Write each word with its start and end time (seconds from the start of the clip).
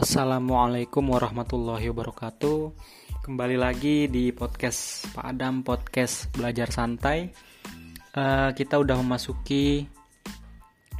Assalamualaikum 0.00 1.12
warahmatullahi 1.12 1.92
wabarakatuh. 1.92 2.72
Kembali 3.20 3.60
lagi 3.60 4.08
di 4.08 4.32
podcast 4.32 5.04
Pak 5.12 5.28
Adam 5.28 5.60
podcast 5.60 6.32
belajar 6.32 6.72
santai. 6.72 7.28
Uh, 8.16 8.48
kita 8.56 8.80
udah 8.80 8.96
memasuki 8.96 9.84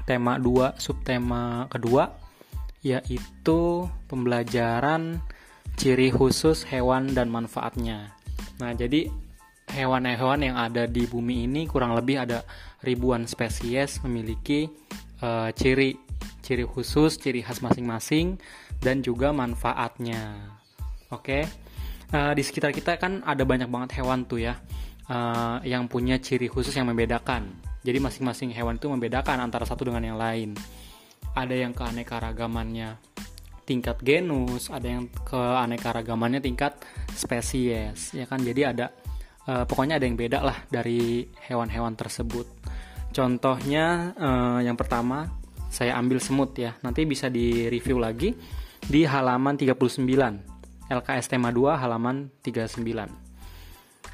tema 0.04 0.36
2 0.36 0.76
subtema 0.76 1.64
kedua 1.72 2.12
yaitu 2.84 3.88
pembelajaran 4.04 5.24
ciri 5.80 6.12
khusus 6.12 6.68
hewan 6.68 7.16
dan 7.16 7.32
manfaatnya. 7.32 8.12
Nah, 8.60 8.76
jadi 8.76 9.08
hewan-hewan 9.72 10.44
yang 10.44 10.60
ada 10.60 10.84
di 10.84 11.08
bumi 11.08 11.48
ini 11.48 11.64
kurang 11.64 11.96
lebih 11.96 12.20
ada 12.20 12.44
ribuan 12.84 13.24
spesies 13.24 13.96
memiliki 14.04 14.68
uh, 15.24 15.48
ciri 15.56 16.09
ciri 16.40 16.64
khusus, 16.64 17.16
ciri 17.16 17.44
khas 17.44 17.60
masing-masing 17.60 18.40
dan 18.80 19.04
juga 19.04 19.30
manfaatnya. 19.30 20.56
Oke, 21.10 21.42
okay? 21.42 21.42
uh, 22.14 22.30
eh, 22.30 22.32
di 22.38 22.42
sekitar 22.42 22.70
kita 22.70 22.96
kan 22.96 23.22
ada 23.26 23.42
banyak 23.42 23.66
banget 23.66 24.00
hewan 24.00 24.24
tuh 24.24 24.40
ya, 24.42 24.54
uh, 25.10 25.58
yang 25.66 25.90
punya 25.90 26.18
ciri 26.22 26.46
khusus 26.46 26.72
yang 26.74 26.86
membedakan. 26.86 27.50
Jadi 27.80 27.98
masing-masing 27.98 28.52
hewan 28.52 28.76
itu 28.76 28.86
membedakan 28.86 29.40
antara 29.40 29.64
satu 29.64 29.88
dengan 29.88 30.04
yang 30.04 30.18
lain. 30.20 30.52
Ada 31.32 31.54
yang 31.54 31.72
keanekaragamannya 31.72 33.00
tingkat 33.64 34.02
genus, 34.02 34.66
ada 34.66 34.86
yang 34.90 35.06
keanekaragamannya 35.26 36.42
tingkat 36.42 36.74
spesies, 37.14 38.10
ya 38.10 38.26
kan? 38.26 38.42
Jadi 38.42 38.66
ada 38.66 38.90
uh, 39.46 39.64
pokoknya 39.64 40.02
ada 40.02 40.04
yang 40.06 40.18
beda 40.18 40.38
lah 40.42 40.58
dari 40.66 41.26
hewan-hewan 41.46 41.94
tersebut. 41.94 42.46
Contohnya 43.10 44.14
uh, 44.14 44.60
yang 44.62 44.78
pertama 44.78 45.39
saya 45.70 45.96
ambil 45.96 46.18
semut 46.18 46.52
ya. 46.58 46.74
Nanti 46.82 47.06
bisa 47.06 47.30
di 47.30 47.70
review 47.70 48.02
lagi 48.02 48.34
di 48.82 49.06
halaman 49.06 49.54
39 49.54 50.90
LKS 50.90 51.26
tema 51.30 51.54
2 51.54 51.78
halaman 51.78 52.34
39 52.42 53.30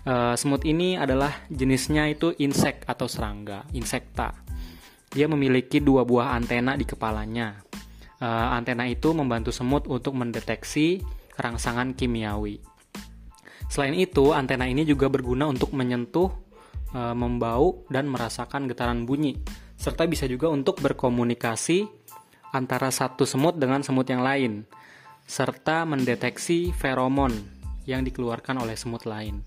uh, 0.06 0.32
eh, 0.32 0.34
semut 0.38 0.62
ini 0.62 0.94
adalah 0.94 1.44
jenisnya 1.50 2.06
itu 2.08 2.32
insek 2.38 2.86
atau 2.86 3.10
serangga 3.10 3.66
insekta. 3.74 4.32
Dia 5.10 5.26
memiliki 5.30 5.80
dua 5.80 6.04
buah 6.04 6.36
antena 6.36 6.76
di 6.76 6.84
kepalanya. 6.84 7.62
Uh, 8.16 8.48
antena 8.56 8.88
itu 8.88 9.12
membantu 9.12 9.52
semut 9.52 9.84
untuk 9.88 10.16
mendeteksi 10.16 11.04
rangsangan 11.36 11.92
kimiawi. 11.92 12.60
Selain 13.68 13.92
itu 13.92 14.32
antena 14.32 14.64
ini 14.64 14.88
juga 14.88 15.08
berguna 15.12 15.48
untuk 15.48 15.72
menyentuh 15.76 16.32
uh, 16.96 17.12
membau 17.16 17.84
dan 17.92 18.08
merasakan 18.08 18.68
getaran 18.68 19.04
bunyi 19.04 19.36
serta 19.86 20.02
bisa 20.10 20.26
juga 20.26 20.50
untuk 20.50 20.82
berkomunikasi 20.82 21.86
antara 22.50 22.90
satu 22.90 23.22
semut 23.22 23.54
dengan 23.54 23.86
semut 23.86 24.10
yang 24.10 24.26
lain, 24.26 24.66
serta 25.30 25.86
mendeteksi 25.86 26.74
feromon 26.74 27.30
yang 27.86 28.02
dikeluarkan 28.02 28.66
oleh 28.66 28.74
semut 28.74 29.06
lain. 29.06 29.46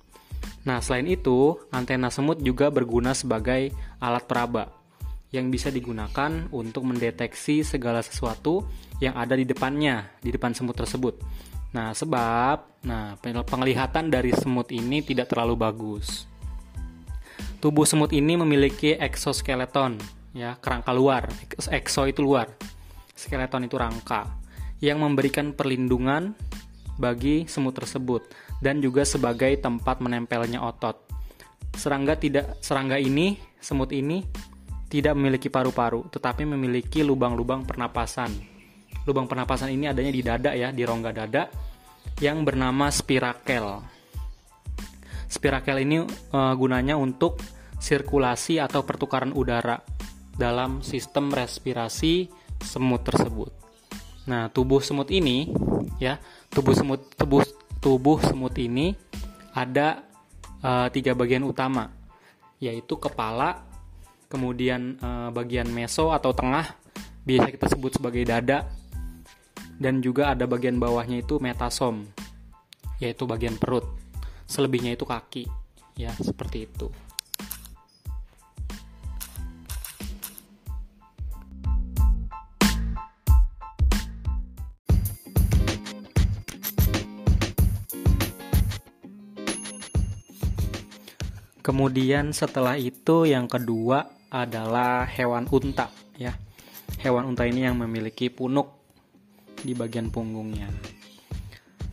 Nah, 0.63 0.79
selain 0.79 1.11
itu, 1.11 1.59
antena 1.75 2.07
semut 2.07 2.39
juga 2.39 2.71
berguna 2.71 3.11
sebagai 3.11 3.75
alat 3.99 4.23
peraba 4.23 4.71
yang 5.35 5.51
bisa 5.51 5.67
digunakan 5.67 6.47
untuk 6.55 6.87
mendeteksi 6.87 7.67
segala 7.67 7.99
sesuatu 7.99 8.63
yang 9.03 9.19
ada 9.19 9.35
di 9.35 9.43
depannya, 9.43 10.07
di 10.23 10.31
depan 10.31 10.55
semut 10.55 10.79
tersebut. 10.79 11.19
Nah, 11.75 11.91
sebab 11.91 12.79
nah 12.87 13.19
penglihatan 13.19 14.07
dari 14.07 14.31
semut 14.31 14.71
ini 14.71 15.03
tidak 15.03 15.35
terlalu 15.35 15.59
bagus. 15.59 16.23
Tubuh 17.59 17.83
semut 17.83 18.15
ini 18.15 18.39
memiliki 18.39 18.95
eksoskeleton, 18.95 20.18
ya, 20.33 20.57
kerangka 20.57 20.91
luar. 20.93 21.29
Ekso 21.69 22.05
itu 22.09 22.21
luar 22.25 22.49
skeleton 23.19 23.67
itu 23.67 23.75
rangka 23.75 24.23
yang 24.79 25.03
memberikan 25.03 25.51
perlindungan 25.51 26.31
bagi 26.95 27.43
semut 27.51 27.75
tersebut 27.75 28.31
dan 28.63 28.79
juga 28.79 29.03
sebagai 29.03 29.51
tempat 29.59 29.99
menempelnya 29.99 30.63
otot. 30.63 30.95
Serangga 31.75 32.15
tidak 32.15 32.55
serangga 32.63 32.95
ini, 32.95 33.35
semut 33.59 33.91
ini 33.91 34.23
tidak 34.87 35.19
memiliki 35.19 35.51
paru-paru, 35.51 36.07
tetapi 36.07 36.47
memiliki 36.47 37.03
lubang-lubang 37.03 37.67
pernapasan. 37.67 38.31
Lubang 39.03 39.27
pernapasan 39.27 39.69
ini 39.75 39.85
adanya 39.91 40.11
di 40.11 40.21
dada 40.23 40.51
ya, 40.55 40.71
di 40.71 40.83
rongga 40.87 41.11
dada 41.11 41.43
yang 42.23 42.41
bernama 42.43 42.89
spirakel. 42.89 43.79
Spirakel 45.29 45.77
ini 45.85 46.03
e, 46.09 46.39
gunanya 46.57 46.97
untuk 46.97 47.37
sirkulasi 47.79 48.59
atau 48.59 48.81
pertukaran 48.83 49.31
udara 49.31 49.77
dalam 50.39 50.79
sistem 50.79 51.35
respirasi 51.35 52.31
semut 52.63 53.03
tersebut. 53.03 53.51
Nah, 54.23 54.47
tubuh 54.47 54.79
semut 54.79 55.11
ini 55.11 55.51
ya, 55.99 56.15
tubuh 56.47 56.71
semut 56.71 57.11
tubuh 57.19 57.43
tubuh 57.83 58.23
semut 58.23 58.55
ini 58.55 58.95
ada 59.51 60.07
uh, 60.63 60.87
tiga 60.87 61.11
bagian 61.11 61.43
utama, 61.43 61.91
yaitu 62.63 62.95
kepala, 62.95 63.67
kemudian 64.31 64.95
uh, 65.03 65.27
bagian 65.35 65.67
meso 65.67 66.15
atau 66.15 66.31
tengah, 66.31 66.77
biasa 67.27 67.51
kita 67.51 67.67
sebut 67.67 67.99
sebagai 67.99 68.23
dada, 68.23 68.63
dan 69.75 69.99
juga 69.99 70.31
ada 70.31 70.47
bagian 70.47 70.79
bawahnya 70.79 71.19
itu 71.19 71.41
metasom, 71.41 72.07
yaitu 73.03 73.27
bagian 73.27 73.59
perut. 73.59 73.83
Selebihnya 74.49 74.95
itu 74.95 75.03
kaki, 75.03 75.45
ya 75.99 76.13
seperti 76.15 76.69
itu. 76.69 76.87
Kemudian 91.69 92.33
setelah 92.33 92.81
itu 92.81 93.29
yang 93.29 93.45
kedua 93.45 94.01
adalah 94.33 95.05
hewan 95.05 95.45
unta 95.53 95.93
ya. 96.17 96.33
Hewan 96.97 97.29
unta 97.29 97.45
ini 97.45 97.61
yang 97.61 97.77
memiliki 97.77 98.33
punuk 98.33 98.73
di 99.61 99.77
bagian 99.77 100.09
punggungnya. 100.09 100.65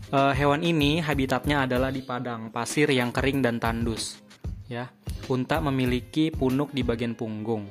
E, 0.09 0.33
hewan 0.33 0.65
ini 0.65 1.05
habitatnya 1.05 1.69
adalah 1.69 1.93
di 1.93 2.01
padang 2.01 2.49
pasir 2.49 2.89
yang 2.89 3.13
kering 3.13 3.45
dan 3.45 3.61
tandus 3.61 4.17
ya. 4.65 4.89
Unta 5.29 5.61
memiliki 5.61 6.33
punuk 6.33 6.73
di 6.73 6.81
bagian 6.81 7.13
punggung. 7.13 7.69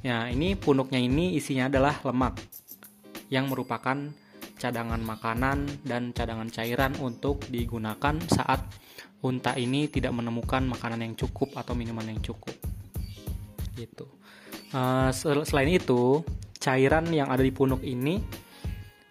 Ya, 0.00 0.32
ini 0.32 0.56
punuknya 0.56 1.04
ini 1.04 1.36
isinya 1.36 1.68
adalah 1.68 2.00
lemak 2.00 2.40
yang 3.28 3.52
merupakan 3.52 4.08
cadangan 4.56 5.04
makanan 5.04 5.84
dan 5.84 6.16
cadangan 6.16 6.48
cairan 6.48 6.96
untuk 6.96 7.44
digunakan 7.52 8.16
saat 8.24 8.85
unta 9.24 9.56
ini 9.56 9.88
tidak 9.88 10.12
menemukan 10.12 10.66
makanan 10.66 11.00
yang 11.06 11.14
cukup 11.16 11.56
atau 11.56 11.72
minuman 11.72 12.04
yang 12.04 12.20
cukup. 12.20 12.56
Gitu. 13.76 14.06
Uh, 14.74 15.08
selain 15.44 15.70
itu, 15.72 16.20
cairan 16.58 17.08
yang 17.14 17.30
ada 17.30 17.40
di 17.40 17.54
punuk 17.54 17.80
ini 17.86 18.18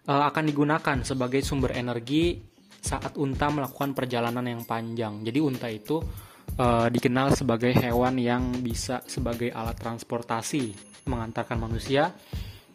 uh, 0.10 0.24
akan 0.30 0.44
digunakan 0.46 0.98
sebagai 1.02 1.42
sumber 1.42 1.74
energi 1.74 2.38
saat 2.86 3.18
unta 3.18 3.50
melakukan 3.50 3.98
perjalanan 3.98 4.46
yang 4.46 4.62
panjang. 4.68 5.26
Jadi 5.26 5.40
unta 5.42 5.66
itu 5.72 5.98
uh, 6.62 6.88
dikenal 6.92 7.34
sebagai 7.34 7.74
hewan 7.74 8.22
yang 8.22 8.62
bisa 8.62 9.02
sebagai 9.10 9.50
alat 9.50 9.74
transportasi 9.80 10.76
mengantarkan 11.10 11.58
manusia 11.58 12.14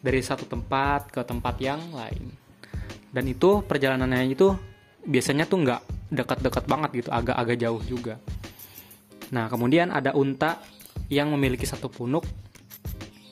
dari 0.01 0.19
satu 0.19 0.49
tempat 0.49 1.13
ke 1.13 1.21
tempat 1.23 1.55
yang 1.63 1.79
lain. 1.95 2.27
Dan 3.11 3.27
itu 3.27 3.63
perjalanannya 3.63 4.31
itu 4.31 4.51
biasanya 5.03 5.47
tuh 5.47 5.59
nggak 5.63 5.81
dekat-dekat 6.11 6.67
banget 6.67 6.89
gitu, 7.01 7.09
agak-agak 7.09 7.57
jauh 7.57 7.81
juga. 7.87 8.15
Nah, 9.31 9.47
kemudian 9.47 9.89
ada 9.95 10.11
unta 10.11 10.59
yang 11.07 11.31
memiliki 11.31 11.63
satu 11.63 11.87
punuk 11.87 12.27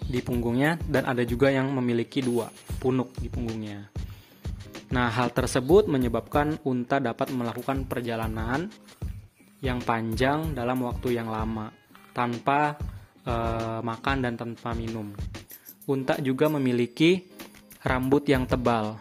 di 0.10 0.24
punggungnya 0.24 0.80
dan 0.90 1.06
ada 1.06 1.22
juga 1.22 1.54
yang 1.54 1.70
memiliki 1.76 2.24
dua 2.24 2.50
punuk 2.80 3.14
di 3.20 3.28
punggungnya. 3.30 3.92
Nah, 4.90 5.12
hal 5.14 5.30
tersebut 5.36 5.86
menyebabkan 5.86 6.58
unta 6.66 6.98
dapat 6.98 7.30
melakukan 7.30 7.86
perjalanan 7.86 8.72
yang 9.62 9.84
panjang 9.84 10.56
dalam 10.58 10.82
waktu 10.82 11.20
yang 11.20 11.30
lama 11.30 11.70
tanpa 12.16 12.74
e, 13.22 13.34
makan 13.86 14.18
dan 14.26 14.34
tanpa 14.34 14.74
minum. 14.74 15.14
Unta 15.86 16.18
juga 16.18 16.50
memiliki 16.50 17.22
rambut 17.86 18.26
yang 18.26 18.50
tebal 18.50 18.98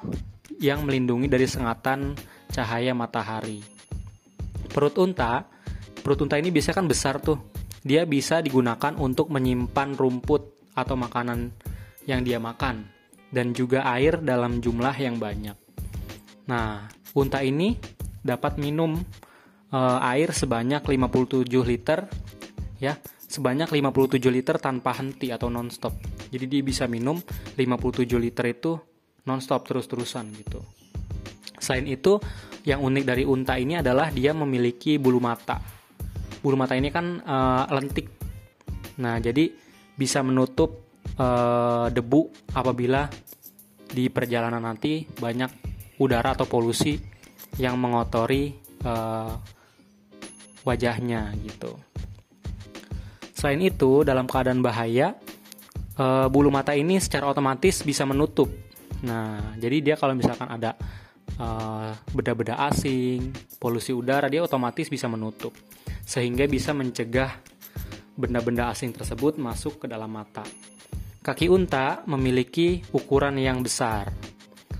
yang 0.61 0.85
melindungi 0.85 1.31
dari 1.31 1.47
sengatan 1.47 2.13
cahaya 2.59 2.91
matahari. 2.91 3.63
Perut 4.67 4.99
unta, 4.99 5.47
perut 6.03 6.19
unta 6.27 6.35
ini 6.35 6.51
biasanya 6.51 6.83
kan 6.83 6.91
besar 6.91 7.15
tuh. 7.23 7.39
Dia 7.87 8.03
bisa 8.03 8.43
digunakan 8.43 8.99
untuk 8.99 9.31
menyimpan 9.31 9.95
rumput 9.95 10.75
atau 10.75 10.99
makanan 10.99 11.55
yang 12.11 12.27
dia 12.27 12.43
makan 12.43 12.83
dan 13.31 13.55
juga 13.55 13.87
air 13.87 14.19
dalam 14.19 14.59
jumlah 14.59 14.97
yang 14.99 15.23
banyak. 15.23 15.55
Nah, 16.51 16.91
unta 17.15 17.47
ini 17.47 17.79
dapat 18.27 18.59
minum 18.59 18.99
e, 19.71 19.79
air 20.03 20.35
sebanyak 20.35 20.83
57 20.83 21.47
liter 21.63 22.11
ya, 22.83 22.99
sebanyak 23.31 23.71
57 23.71 24.19
liter 24.35 24.59
tanpa 24.59 24.99
henti 24.99 25.31
atau 25.31 25.47
nonstop. 25.47 25.95
Jadi 26.35 26.45
dia 26.51 26.63
bisa 26.67 26.91
minum 26.91 27.23
57 27.55 28.19
liter 28.19 28.51
itu 28.51 28.75
nonstop 29.23 29.71
terus-terusan 29.71 30.35
gitu. 30.35 30.78
Selain 31.69 31.85
itu, 31.85 32.17
yang 32.65 32.81
unik 32.81 33.05
dari 33.05 33.29
unta 33.29 33.61
ini 33.61 33.77
adalah 33.77 34.09
dia 34.09 34.33
memiliki 34.33 34.97
bulu 34.97 35.21
mata. 35.21 35.61
Bulu 36.41 36.57
mata 36.57 36.73
ini 36.73 36.89
kan 36.89 37.21
uh, 37.21 37.69
lentik. 37.69 38.09
Nah, 39.05 39.21
jadi 39.21 39.53
bisa 39.93 40.25
menutup 40.25 40.97
uh, 41.21 41.93
debu 41.93 42.33
apabila 42.57 43.05
di 43.85 44.09
perjalanan 44.09 44.65
nanti 44.65 45.05
banyak 45.05 45.53
udara 46.01 46.33
atau 46.33 46.49
polusi 46.49 46.97
yang 47.61 47.77
mengotori 47.77 48.57
uh, 48.89 49.37
wajahnya 50.65 51.37
gitu. 51.45 51.77
Selain 53.37 53.61
itu, 53.61 54.09
dalam 54.09 54.25
keadaan 54.25 54.65
bahaya, 54.65 55.21
uh, 56.01 56.33
bulu 56.33 56.49
mata 56.49 56.73
ini 56.73 56.97
secara 56.97 57.29
otomatis 57.29 57.85
bisa 57.85 58.09
menutup. 58.09 58.49
Nah, 59.05 59.53
jadi 59.61 59.85
dia 59.85 59.95
kalau 60.01 60.17
misalkan 60.17 60.49
ada 60.49 60.75
beda 61.39 61.95
beda-beda 62.11 62.55
asing, 62.67 63.31
polusi 63.63 63.95
udara, 63.95 64.27
dia 64.27 64.43
otomatis 64.43 64.91
bisa 64.91 65.07
menutup, 65.07 65.55
sehingga 66.03 66.51
bisa 66.51 66.75
mencegah 66.75 67.39
benda-benda 68.19 68.75
asing 68.75 68.91
tersebut 68.91 69.39
masuk 69.39 69.87
ke 69.87 69.87
dalam 69.87 70.11
mata. 70.11 70.43
Kaki 71.23 71.47
unta 71.47 72.03
memiliki 72.11 72.83
ukuran 72.91 73.39
yang 73.39 73.63
besar. 73.63 74.11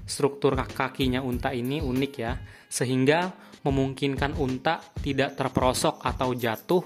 Struktur 0.03 0.59
kakinya 0.59 1.23
unta 1.23 1.55
ini 1.55 1.79
unik 1.79 2.13
ya, 2.19 2.35
sehingga 2.67 3.31
memungkinkan 3.63 4.35
unta 4.35 4.83
tidak 4.99 5.39
terperosok 5.39 6.03
atau 6.03 6.35
jatuh 6.35 6.83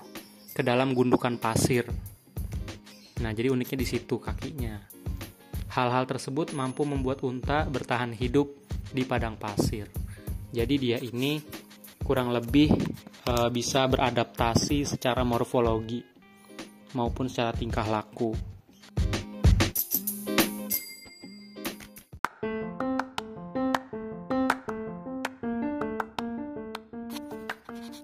ke 0.53 0.61
dalam 0.61 0.93
gundukan 0.93 1.41
pasir. 1.41 1.89
Nah, 3.23 3.31
jadi 3.33 3.49
uniknya 3.55 3.79
di 3.79 3.89
situ 3.89 4.19
kakinya. 4.19 4.83
Hal-hal 5.73 6.05
tersebut 6.05 6.53
mampu 6.53 6.85
membuat 6.85 7.25
unta 7.25 7.65
bertahan 7.65 8.13
hidup 8.13 8.62
di 8.93 9.03
padang 9.09 9.41
pasir. 9.41 9.89
Jadi 10.53 10.75
dia 10.77 11.01
ini 11.01 11.41
kurang 12.05 12.29
lebih 12.29 12.69
e, 13.25 13.33
bisa 13.49 13.89
beradaptasi 13.89 14.85
secara 14.85 15.25
morfologi 15.25 16.05
maupun 16.93 17.27
secara 17.27 17.57
tingkah 17.57 17.89
laku. 17.89 18.53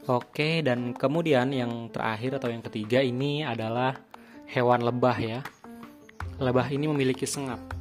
Oke, 0.08 0.64
dan 0.64 0.96
kemudian 0.96 1.52
yang 1.52 1.92
terakhir 1.92 2.40
atau 2.40 2.48
yang 2.48 2.64
ketiga 2.64 3.04
ini 3.04 3.44
adalah 3.44 3.92
hewan 4.48 4.80
lebah 4.80 5.16
ya. 5.20 5.44
Lebah 6.40 6.72
ini 6.72 6.88
memiliki 6.88 7.28
sengat. 7.28 7.77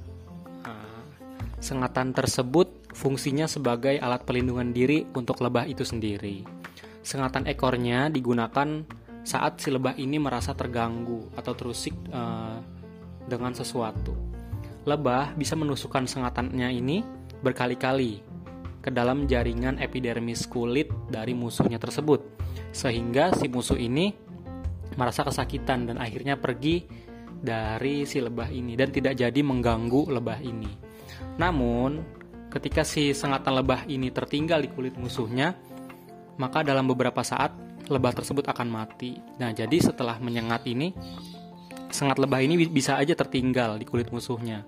Sengatan 1.57 2.13
tersebut 2.13 2.94
fungsinya 2.94 3.50
sebagai 3.50 3.98
alat 3.98 4.21
pelindungan 4.30 4.69
diri 4.69 5.09
untuk 5.18 5.42
lebah 5.42 5.65
itu 5.65 5.81
sendiri. 5.81 6.45
Sengatan 7.01 7.50
ekornya 7.50 8.13
digunakan 8.13 8.86
saat 9.25 9.59
si 9.59 9.74
lebah 9.74 9.98
ini 9.98 10.21
merasa 10.21 10.54
terganggu 10.54 11.33
atau 11.33 11.54
terusik 11.57 11.98
uh, 12.13 12.62
dengan 13.25 13.51
sesuatu. 13.57 14.13
Lebah 14.88 15.36
bisa 15.36 15.57
menusukkan 15.59 16.07
sengatannya 16.07 16.69
ini 16.71 17.04
berkali-kali 17.44 18.24
ke 18.80 18.88
dalam 18.94 19.27
jaringan 19.27 19.83
epidermis 19.83 20.48
kulit 20.48 20.88
dari 21.12 21.36
musuhnya 21.36 21.75
tersebut, 21.75 22.24
sehingga 22.71 23.36
si 23.36 23.51
musuh 23.51 23.75
ini 23.75 24.15
merasa 24.95 25.27
kesakitan 25.27 25.92
dan 25.92 25.98
akhirnya 26.00 26.39
pergi 26.39 26.88
dari 27.38 28.07
si 28.07 28.24
lebah 28.24 28.48
ini 28.48 28.80
dan 28.80 28.89
tidak 28.95 29.19
jadi 29.19 29.42
mengganggu 29.44 30.07
lebah 30.07 30.39
ini. 30.39 30.86
Namun, 31.37 32.03
ketika 32.53 32.81
si 32.87 33.11
sengatan 33.11 33.57
lebah 33.57 33.85
ini 33.85 34.09
tertinggal 34.09 34.63
di 34.63 34.69
kulit 34.71 34.95
musuhnya, 34.95 35.55
maka 36.37 36.61
dalam 36.61 36.85
beberapa 36.85 37.21
saat 37.25 37.53
lebah 37.87 38.13
tersebut 38.13 38.45
akan 38.47 38.67
mati. 38.67 39.17
Nah, 39.39 39.51
jadi 39.55 39.77
setelah 39.79 40.19
menyengat 40.19 40.67
ini, 40.67 40.91
sengat 41.89 42.19
lebah 42.19 42.43
ini 42.43 42.67
bisa 42.67 42.99
aja 42.99 43.15
tertinggal 43.15 43.79
di 43.79 43.85
kulit 43.87 44.11
musuhnya. 44.11 44.67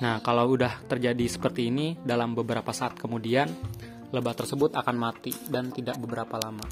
Nah, 0.00 0.20
kalau 0.24 0.52
udah 0.52 0.82
terjadi 0.88 1.26
seperti 1.28 1.68
ini 1.68 1.96
dalam 2.00 2.34
beberapa 2.36 2.72
saat 2.72 2.96
kemudian, 2.96 3.48
lebah 4.12 4.36
tersebut 4.36 4.76
akan 4.76 4.96
mati 4.96 5.32
dan 5.48 5.72
tidak 5.72 5.96
beberapa 6.00 6.36
lama. 6.36 6.64